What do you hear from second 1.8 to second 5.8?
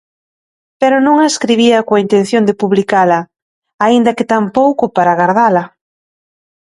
coa intención de publicala, aínda que tampouco para gardala.